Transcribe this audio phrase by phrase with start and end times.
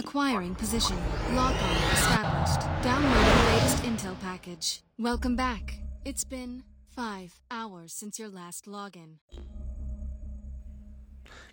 [0.00, 0.96] Acquiring position.
[1.34, 2.62] Lock on established.
[2.82, 4.82] Downloading latest intel package.
[4.98, 5.78] Welcome back.
[6.06, 6.62] It's been
[6.96, 9.18] five hours since your last login.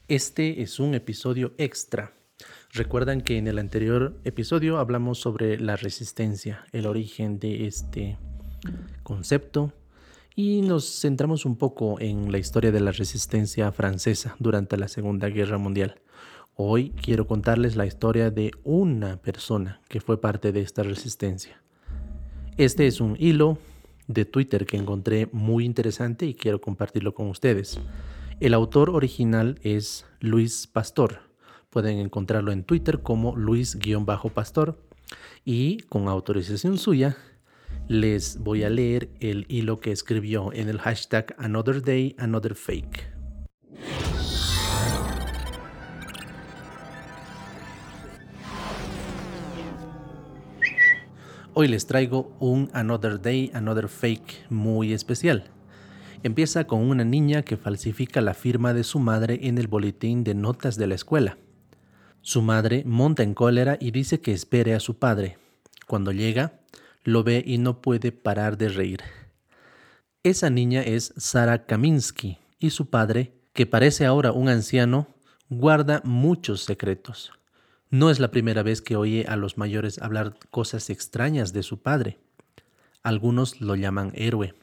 [0.08, 2.14] Este es un episodio extra.
[2.72, 8.18] Recuerdan que en el anterior episodio hablamos sobre la resistencia, el origen de este
[9.04, 9.74] concepto
[10.38, 15.28] y nos centramos un poco en la historia de la resistencia francesa durante la Segunda
[15.28, 16.00] Guerra Mundial.
[16.60, 21.62] Hoy quiero contarles la historia de una persona que fue parte de esta resistencia.
[22.58, 23.60] Este es un hilo
[24.08, 27.80] de Twitter que encontré muy interesante y quiero compartirlo con ustedes.
[28.40, 31.20] El autor original es Luis Pastor.
[31.70, 34.82] Pueden encontrarlo en Twitter como Luis-Pastor
[35.46, 37.18] y con autorización suya
[37.88, 43.17] les voy a leer el hilo que escribió en el hashtag Another Day, Another Fake.
[51.60, 55.46] Hoy les traigo un Another Day, Another Fake muy especial.
[56.22, 60.36] Empieza con una niña que falsifica la firma de su madre en el boletín de
[60.36, 61.40] notas de la escuela.
[62.22, 65.40] Su madre monta en cólera y dice que espere a su padre.
[65.88, 66.60] Cuando llega,
[67.04, 69.00] lo ve y no puede parar de reír.
[70.22, 75.08] Esa niña es Sara Kaminsky y su padre, que parece ahora un anciano,
[75.50, 77.32] guarda muchos secretos.
[77.90, 81.82] No es la primera vez que oye a los mayores hablar cosas extrañas de su
[81.82, 82.20] padre.
[83.02, 84.56] Algunos lo llaman héroe,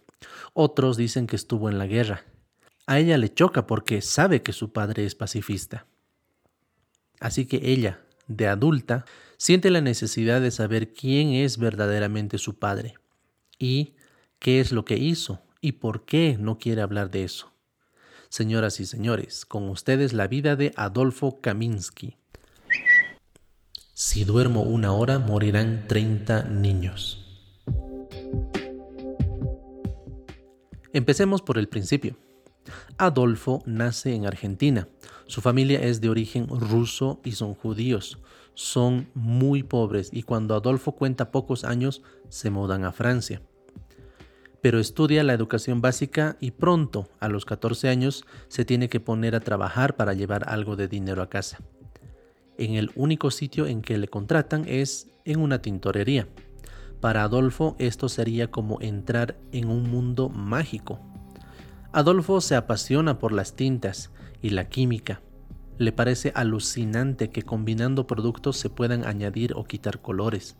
[0.52, 2.24] otros dicen que estuvo en la guerra.
[2.86, 5.86] A ella le choca porque sabe que su padre es pacifista.
[7.18, 9.06] Así que ella, de adulta,
[9.38, 12.94] siente la necesidad de saber quién es verdaderamente su padre
[13.58, 13.94] y
[14.38, 17.52] qué es lo que hizo y por qué no quiere hablar de eso.
[18.28, 22.18] Señoras y señores, con ustedes la vida de Adolfo Kaminsky.
[23.96, 27.24] Si duermo una hora, morirán 30 niños.
[30.92, 32.16] Empecemos por el principio.
[32.98, 34.88] Adolfo nace en Argentina.
[35.28, 38.18] Su familia es de origen ruso y son judíos.
[38.54, 43.42] Son muy pobres y cuando Adolfo cuenta pocos años se mudan a Francia.
[44.60, 49.36] Pero estudia la educación básica y pronto, a los 14 años, se tiene que poner
[49.36, 51.60] a trabajar para llevar algo de dinero a casa
[52.58, 56.28] en el único sitio en que le contratan es en una tintorería.
[57.00, 61.00] Para Adolfo esto sería como entrar en un mundo mágico.
[61.92, 64.10] Adolfo se apasiona por las tintas
[64.42, 65.20] y la química.
[65.78, 70.56] Le parece alucinante que combinando productos se puedan añadir o quitar colores.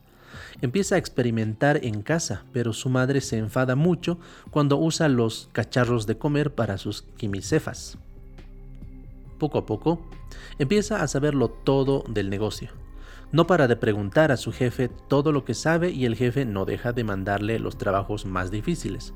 [0.60, 4.19] Empieza a experimentar en casa, pero su madre se enfada mucho
[4.50, 7.99] cuando usa los cacharros de comer para sus quimicefas
[9.44, 10.00] poco a poco,
[10.59, 12.71] empieza a saberlo todo del negocio.
[13.31, 16.65] No para de preguntar a su jefe todo lo que sabe y el jefe no
[16.65, 19.12] deja de mandarle los trabajos más difíciles.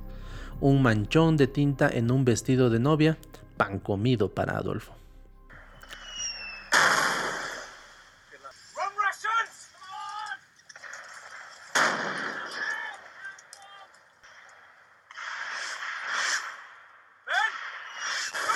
[0.60, 3.16] Un manchón de tinta en un vestido de novia,
[3.56, 4.92] pan comido para Adolfo.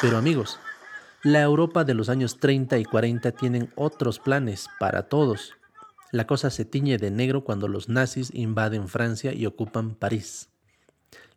[0.02, 0.58] Pero amigos,
[1.24, 5.52] la Europa de los años 30 y 40 tienen otros planes para todos.
[6.10, 10.48] La cosa se tiñe de negro cuando los nazis invaden Francia y ocupan París.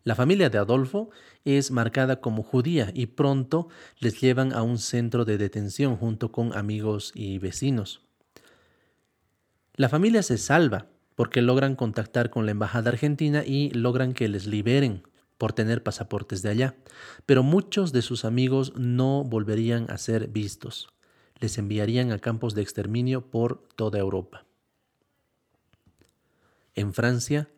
[0.03, 1.11] La familia de Adolfo
[1.45, 3.67] es marcada como judía y pronto
[3.99, 8.01] les llevan a un centro de detención junto con amigos y vecinos.
[9.75, 14.47] La familia se salva porque logran contactar con la embajada argentina y logran que les
[14.47, 15.03] liberen
[15.37, 16.75] por tener pasaportes de allá,
[17.25, 20.89] pero muchos de sus amigos no volverían a ser vistos.
[21.39, 24.45] Les enviarían a campos de exterminio por toda Europa.
[26.73, 27.49] En Francia,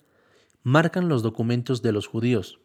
[0.64, 2.60] marcan los documentos de los judíos.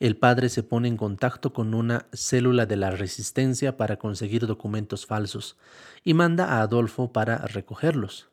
[0.00, 5.06] El padre se pone en contacto con una célula de la resistencia para conseguir documentos
[5.06, 5.56] falsos
[6.04, 8.28] y manda a Adolfo para recogerlos.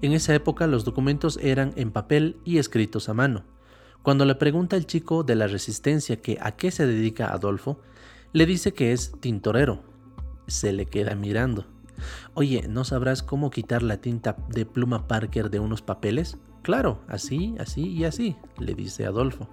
[0.00, 3.57] En esa época los documentos eran en papel y escritos a mano.
[4.08, 7.78] Cuando le pregunta el chico de la resistencia que a qué se dedica Adolfo,
[8.32, 9.82] le dice que es tintorero.
[10.46, 11.66] Se le queda mirando.
[12.32, 16.38] Oye, ¿no sabrás cómo quitar la tinta de pluma Parker de unos papeles?
[16.62, 19.46] Claro, así, así y así, le dice Adolfo.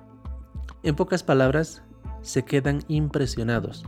[0.83, 1.83] En pocas palabras,
[2.21, 3.83] se quedan impresionados.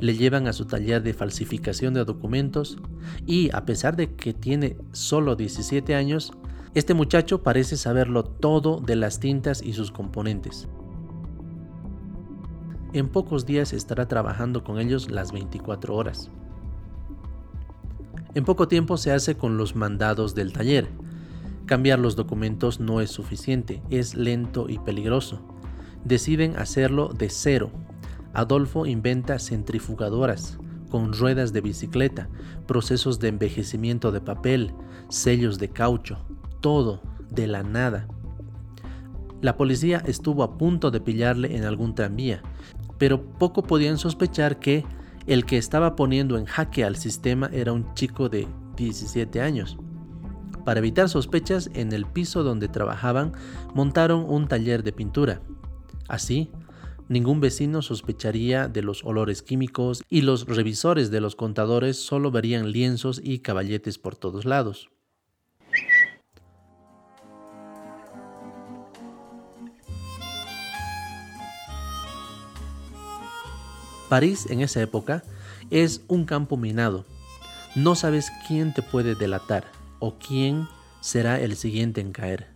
[0.00, 2.78] Le llevan a su taller de falsificación de documentos
[3.26, 6.32] y, a pesar de que tiene solo 17 años,
[6.74, 10.68] este muchacho parece saberlo todo de las tintas y sus componentes.
[12.92, 16.30] En pocos días estará trabajando con ellos las 24 horas.
[18.34, 20.88] En poco tiempo se hace con los mandados del taller.
[21.66, 25.40] Cambiar los documentos no es suficiente, es lento y peligroso.
[26.04, 27.70] Deciden hacerlo de cero.
[28.32, 30.58] Adolfo inventa centrifugadoras
[30.90, 32.28] con ruedas de bicicleta,
[32.66, 34.72] procesos de envejecimiento de papel,
[35.08, 36.18] sellos de caucho,
[36.64, 38.08] todo de la nada.
[39.42, 42.40] La policía estuvo a punto de pillarle en algún tranvía,
[42.96, 44.82] pero poco podían sospechar que
[45.26, 49.76] el que estaba poniendo en jaque al sistema era un chico de 17 años.
[50.64, 53.32] Para evitar sospechas, en el piso donde trabajaban
[53.74, 55.42] montaron un taller de pintura.
[56.08, 56.50] Así,
[57.10, 62.72] ningún vecino sospecharía de los olores químicos y los revisores de los contadores solo verían
[62.72, 64.93] lienzos y caballetes por todos lados.
[74.14, 75.24] París en esa época
[75.70, 77.04] es un campo minado.
[77.74, 79.64] No sabes quién te puede delatar
[79.98, 80.68] o quién
[81.00, 82.46] será el siguiente en caer.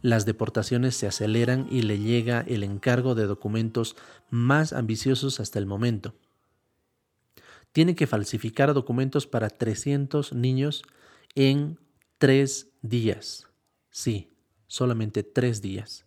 [0.00, 3.94] Las deportaciones se aceleran y le llega el encargo de documentos
[4.30, 6.14] más ambiciosos hasta el momento.
[7.72, 10.82] Tiene que falsificar documentos para 300 niños
[11.34, 11.78] en
[12.16, 13.48] tres días.
[13.90, 14.32] Sí,
[14.66, 16.06] solamente tres días.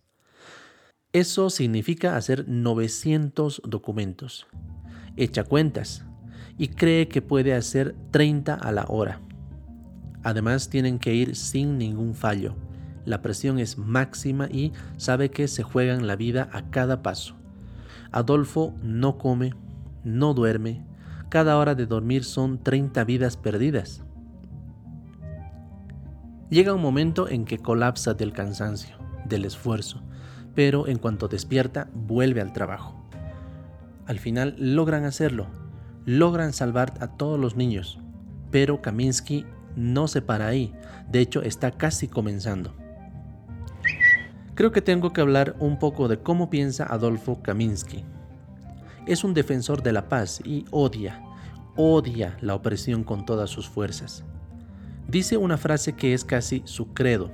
[1.18, 4.46] Eso significa hacer 900 documentos.
[5.16, 6.04] Echa cuentas
[6.56, 9.20] y cree que puede hacer 30 a la hora.
[10.22, 12.54] Además tienen que ir sin ningún fallo.
[13.04, 17.34] La presión es máxima y sabe que se juegan la vida a cada paso.
[18.12, 19.54] Adolfo no come,
[20.04, 20.86] no duerme.
[21.30, 24.04] Cada hora de dormir son 30 vidas perdidas.
[26.48, 30.00] Llega un momento en que colapsa del cansancio, del esfuerzo
[30.58, 32.92] pero en cuanto despierta vuelve al trabajo.
[34.06, 35.46] Al final logran hacerlo,
[36.04, 38.00] logran salvar a todos los niños,
[38.50, 39.46] pero Kaminsky
[39.76, 40.74] no se para ahí,
[41.08, 42.74] de hecho está casi comenzando.
[44.56, 48.04] Creo que tengo que hablar un poco de cómo piensa Adolfo Kaminsky.
[49.06, 51.22] Es un defensor de la paz y odia,
[51.76, 54.24] odia la opresión con todas sus fuerzas.
[55.06, 57.30] Dice una frase que es casi su credo.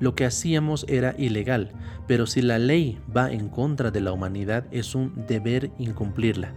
[0.00, 1.72] Lo que hacíamos era ilegal,
[2.06, 6.52] pero si la ley va en contra de la humanidad es un deber incumplirla,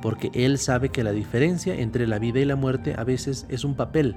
[0.00, 3.64] porque Él sabe que la diferencia entre la vida y la muerte a veces es
[3.64, 4.16] un papel,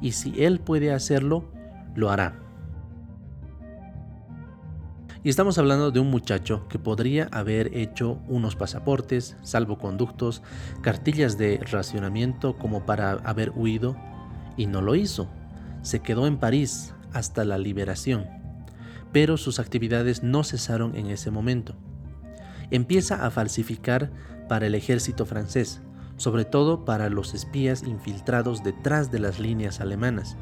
[0.00, 1.50] y si Él puede hacerlo,
[1.96, 2.40] lo hará.
[5.24, 10.40] Y estamos hablando de un muchacho que podría haber hecho unos pasaportes, salvoconductos,
[10.82, 13.96] cartillas de racionamiento como para haber huido,
[14.56, 15.28] y no lo hizo.
[15.82, 18.46] Se quedó en París hasta la liberación
[19.16, 21.74] pero sus actividades no cesaron en ese momento.
[22.70, 24.10] Empieza a falsificar
[24.46, 25.80] para el ejército francés,
[26.18, 30.36] sobre todo para los espías infiltrados detrás de las líneas alemanas.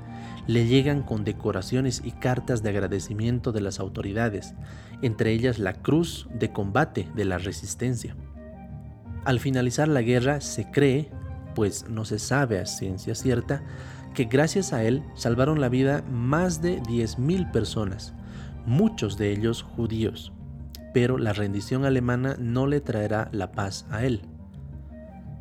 [0.48, 4.54] Le llegan condecoraciones y cartas de agradecimiento de las autoridades,
[5.02, 8.16] entre ellas la Cruz de Combate de la Resistencia.
[9.24, 11.12] Al finalizar la guerra se cree,
[11.54, 13.62] pues no se sabe a ciencia cierta,
[14.14, 18.14] que gracias a él salvaron la vida más de 10.000 personas,
[18.64, 20.32] muchos de ellos judíos,
[20.94, 24.22] pero la rendición alemana no le traerá la paz a él.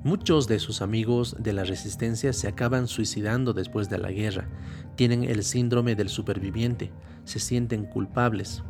[0.04, 4.50] Muchos de sus amigos de la resistencia se acaban suicidando después de la guerra,
[4.98, 6.92] tienen el síndrome del superviviente,
[7.24, 8.64] se sienten culpables.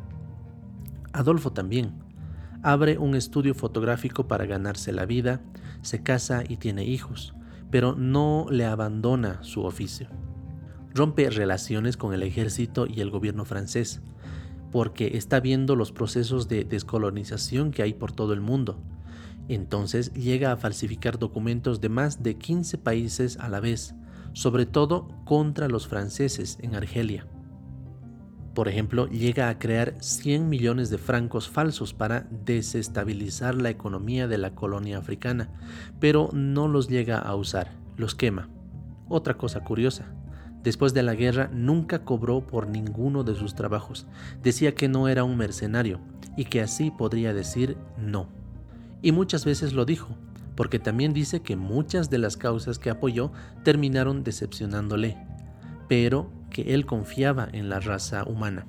[1.11, 1.93] Adolfo también.
[2.61, 5.41] Abre un estudio fotográfico para ganarse la vida,
[5.81, 7.33] se casa y tiene hijos,
[7.73, 10.07] pero no le abandona su oficio.
[10.93, 13.99] Rompe relaciones con el ejército y el gobierno francés,
[14.71, 18.79] porque está viendo los procesos de descolonización que hay por todo el mundo.
[19.47, 23.95] Entonces llega a falsificar documentos de más de 15 países a la vez,
[24.33, 27.25] sobre todo contra los franceses en Argelia.
[28.53, 34.37] Por ejemplo, llega a crear 100 millones de francos falsos para desestabilizar la economía de
[34.37, 35.49] la colonia africana,
[35.99, 38.49] pero no los llega a usar, los quema.
[39.09, 40.13] Otra cosa curiosa,
[40.63, 44.07] Después de la guerra nunca cobró por ninguno de sus trabajos.
[44.41, 45.99] Decía que no era un mercenario
[46.37, 48.29] y que así podría decir no.
[49.01, 50.15] Y muchas veces lo dijo,
[50.55, 53.33] porque también dice que muchas de las causas que apoyó
[53.63, 55.17] terminaron decepcionándole,
[55.89, 58.65] pero que él confiaba en la raza humana.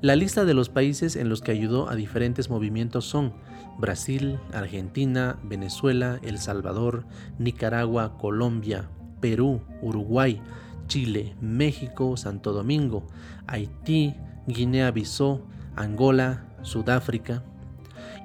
[0.00, 3.34] La lista de los países en los que ayudó a diferentes movimientos son
[3.78, 7.04] Brasil, Argentina, Venezuela, El Salvador,
[7.38, 8.88] Nicaragua, Colombia,
[9.20, 10.40] Perú, Uruguay,
[10.86, 13.06] Chile, México, Santo Domingo,
[13.46, 14.14] Haití,
[14.46, 15.42] Guinea-Bissau,
[15.76, 17.44] Angola, Sudáfrica.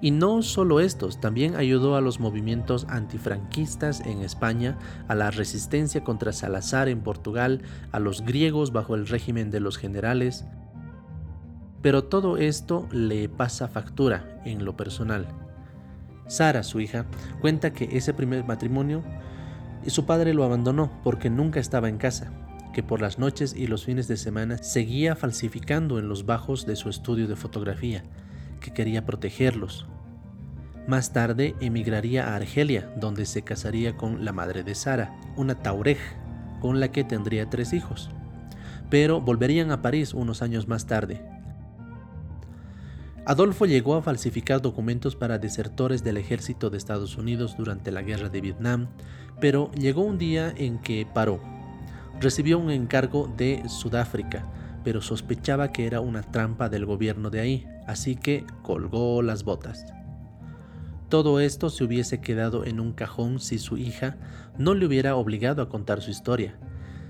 [0.01, 6.03] Y no solo estos, también ayudó a los movimientos antifranquistas en España, a la resistencia
[6.03, 7.61] contra Salazar en Portugal,
[7.91, 10.45] a los griegos bajo el régimen de los generales.
[11.81, 15.27] Pero todo esto le pasa factura en lo personal.
[16.27, 17.05] Sara, su hija,
[17.39, 19.03] cuenta que ese primer matrimonio
[19.87, 22.31] su padre lo abandonó porque nunca estaba en casa,
[22.73, 26.75] que por las noches y los fines de semana seguía falsificando en los bajos de
[26.75, 28.03] su estudio de fotografía,
[28.59, 29.87] que quería protegerlos.
[30.87, 35.97] Más tarde emigraría a Argelia, donde se casaría con la madre de Sara, una Taurej,
[36.61, 38.09] con la que tendría tres hijos.
[38.89, 41.21] Pero volverían a París unos años más tarde.
[43.27, 48.29] Adolfo llegó a falsificar documentos para desertores del ejército de Estados Unidos durante la guerra
[48.29, 48.87] de Vietnam,
[49.39, 51.41] pero llegó un día en que paró.
[52.21, 54.45] Recibió un encargo de Sudáfrica,
[54.85, 59.83] pero sospechaba que era una trampa del gobierno de ahí, así que colgó las botas.
[61.09, 64.15] Todo esto se hubiese quedado en un cajón si su hija
[64.59, 66.57] no le hubiera obligado a contar su historia.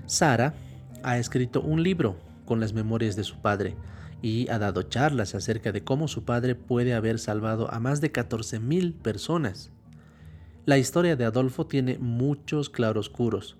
[0.06, 0.54] Sara
[1.02, 2.16] ha escrito un libro
[2.46, 3.76] con las memorias de su padre
[4.22, 8.10] y ha dado charlas acerca de cómo su padre puede haber salvado a más de
[8.10, 9.70] 14.000 personas.
[10.64, 13.58] La historia de Adolfo tiene muchos claroscuros,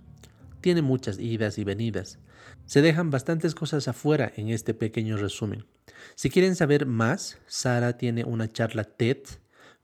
[0.61, 2.19] tiene muchas idas y venidas.
[2.65, 5.67] Se dejan bastantes cosas afuera en este pequeño resumen.
[6.15, 9.19] Si quieren saber más, Sara tiene una charla TED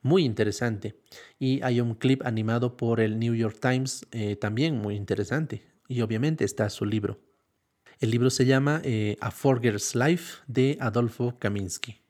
[0.03, 0.97] muy interesante
[1.39, 6.01] y hay un clip animado por el New York Times eh, también muy interesante y
[6.01, 7.21] obviamente está su libro.
[8.01, 12.01] El libro se llama eh, A Forger's Life de Adolfo Kaminsky.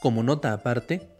[0.00, 1.15] Como nota aparte,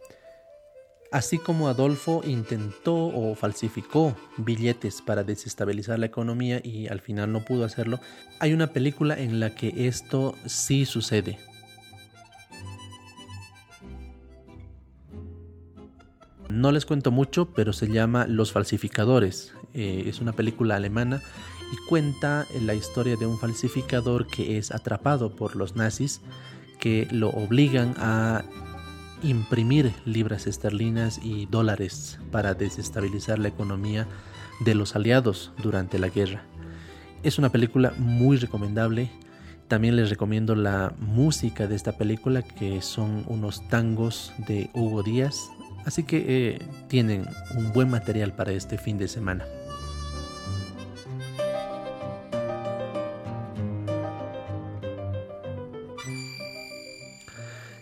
[1.11, 7.45] Así como Adolfo intentó o falsificó billetes para desestabilizar la economía y al final no
[7.45, 7.99] pudo hacerlo,
[8.39, 11.39] hay una película en la que esto sí sucede.
[16.49, 19.53] No les cuento mucho, pero se llama Los falsificadores.
[19.73, 21.21] Eh, es una película alemana
[21.71, 26.21] y cuenta la historia de un falsificador que es atrapado por los nazis
[26.79, 28.43] que lo obligan a
[29.23, 34.07] imprimir libras esterlinas y dólares para desestabilizar la economía
[34.59, 36.43] de los aliados durante la guerra.
[37.23, 39.09] Es una película muy recomendable.
[39.67, 45.49] También les recomiendo la música de esta película, que son unos tangos de Hugo Díaz.
[45.85, 49.45] Así que eh, tienen un buen material para este fin de semana.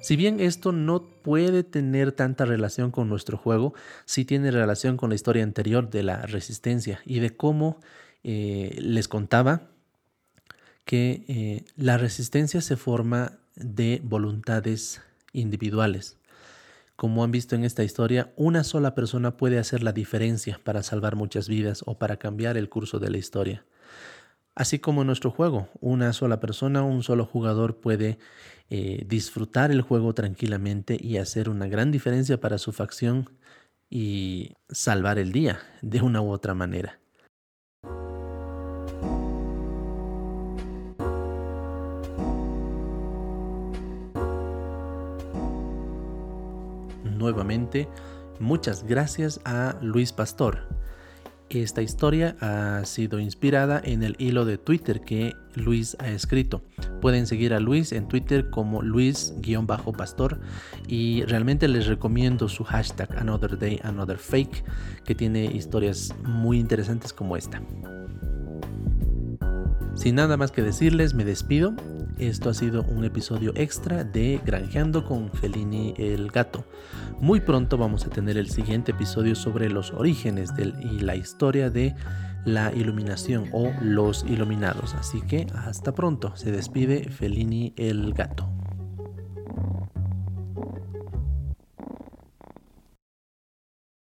[0.06, 3.74] Si bien esto no puede tener tanta relación con nuestro juego,
[4.06, 7.80] sí tiene relación con la historia anterior de la resistencia y de cómo
[8.24, 9.64] eh, les contaba
[10.84, 15.02] que eh, la resistencia se forma de voluntades
[15.34, 16.18] individuales.
[16.96, 21.16] Como han visto en esta historia, una sola persona puede hacer la diferencia para salvar
[21.16, 23.66] muchas vidas o para cambiar el curso de la historia.
[24.56, 28.18] Así como en nuestro juego, una sola persona, un solo jugador puede
[28.70, 33.30] eh, disfrutar el juego tranquilamente y hacer una gran diferencia para su facción
[33.90, 37.00] y salvar el día de una u otra manera.
[47.04, 47.90] Nuevamente,
[48.40, 50.60] muchas gracias a Luis Pastor
[51.62, 56.62] esta historia ha sido inspirada en el hilo de Twitter que Luis ha escrito.
[57.02, 60.40] Pueden seguir a Luis en Twitter como Luis-Pastor
[60.88, 64.64] y realmente les recomiendo su hashtag Another Day, Another Fake
[65.06, 67.62] que tiene historias muy interesantes como esta.
[69.96, 71.74] Sin nada más que decirles, me despido.
[72.20, 76.66] Esto ha sido un episodio extra de Granjeando con Felini el gato.
[77.20, 81.96] Muy pronto vamos a tener el siguiente episodio sobre los orígenes y la historia de
[82.44, 84.94] la iluminación o los iluminados.
[84.96, 86.36] Así que hasta pronto.
[86.36, 88.50] Se despide Felini el gato.